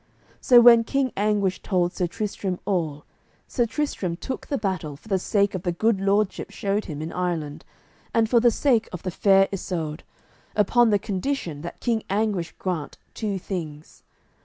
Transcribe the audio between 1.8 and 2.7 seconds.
Sir Tristram